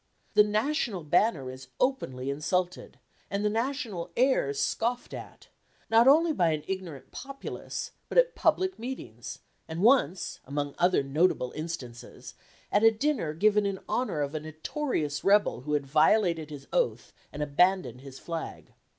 [0.33, 2.97] The national banner is openly insulted,
[3.29, 5.49] and the national airs scoffed at,
[5.91, 9.37] not only by an ignorant populace, but at public meetings,
[9.67, 12.33] and once, among other notable instances,
[12.71, 17.13] at a dinner given in honour of a notorious rebel who had violated his oath
[17.31, 18.73] and abandoned his flag.